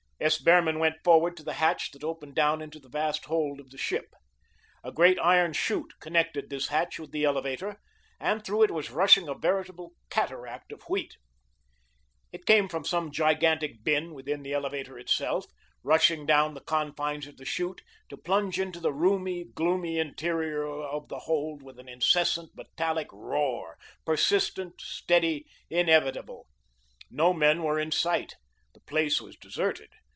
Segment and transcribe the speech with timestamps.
[0.23, 0.37] S.
[0.37, 3.77] Behrman went forward to the hatch that opened down into the vast hold of the
[3.79, 4.13] ship.
[4.83, 7.81] A great iron chute connected this hatch with the elevator,
[8.19, 11.17] and through it was rushing a veritable cataract of wheat.
[12.31, 15.47] It came from some gigantic bin within the elevator itself,
[15.81, 21.07] rushing down the confines of the chute to plunge into the roomy, gloomy interior of
[21.07, 23.75] the hold with an incessant, metallic roar,
[24.05, 26.45] persistent, steady, inevitable.
[27.09, 28.35] No men were in sight.
[28.75, 29.89] The place was deserted.